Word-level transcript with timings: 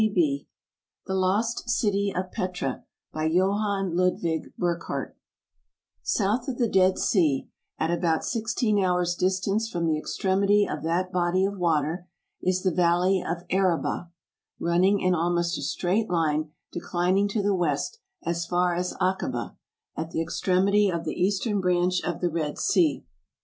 ASIA 0.03 0.47
The 1.05 1.13
Lost 1.13 1.69
City 1.69 2.11
of 2.11 2.31
Petra 2.31 2.85
By 3.13 3.29
JOHANN 3.29 3.95
LUDWIG 3.95 4.53
BURCKHARDT 4.57 5.15
SOUTH 6.01 6.47
of 6.47 6.57
the 6.57 6.67
Dead 6.67 6.97
Sea, 6.97 7.47
at 7.77 7.91
about 7.91 8.25
sixteen 8.25 8.79
hours' 8.83 9.13
distance 9.13 9.69
from 9.69 9.85
the 9.85 9.99
extremity 9.99 10.67
of 10.67 10.81
that 10.81 11.11
body 11.11 11.45
of 11.45 11.59
water, 11.59 12.07
is 12.41 12.63
the 12.63 12.71
Valley 12.73 13.21
of 13.23 13.43
Araba, 13.51 14.09
running 14.59 14.99
in 15.01 15.13
almost 15.13 15.55
a 15.59 15.61
straight 15.61 16.09
line, 16.09 16.49
declining 16.71 17.27
to 17.27 17.43
the 17.43 17.53
west, 17.53 17.99
as 18.23 18.47
far 18.47 18.73
as 18.73 18.95
Akaba, 18.99 19.55
at 19.95 20.09
the 20.09 20.21
extremity 20.23 20.89
of 20.89 21.05
the 21.05 21.13
eastern 21.13 21.61
branch 21.61 22.01
of 22.03 22.21
the 22.21 22.29
Red 22.31 22.57
Sea. 22.57 23.05